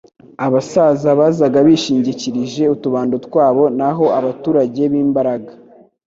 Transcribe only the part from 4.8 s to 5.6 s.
b'imbaraga